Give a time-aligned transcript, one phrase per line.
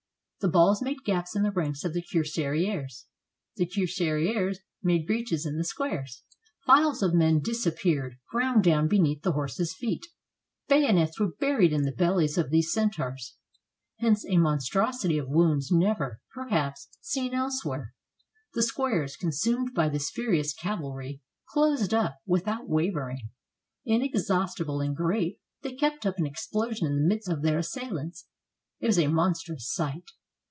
[0.43, 3.05] The balls made gaps in the ranks of the cuirassiers,
[3.57, 6.23] the cui rassiers made breaches in the squares.
[6.65, 10.03] Files of men dis appeared, ground down beneath the horses' feet.
[10.67, 13.35] Bay onets were buried in the bellies of these centaurs.
[13.99, 17.93] Hence a monstrosity of wounds never, perhaps, seen elsewhere.
[18.55, 21.21] The squares, consumed by this furious cavalry,
[21.51, 23.29] closed up, without wavering.
[23.85, 28.25] Inexhaustible in grape, they kept up an explosion in the midst of their assailants.
[28.79, 30.05] It was a monstrous sight.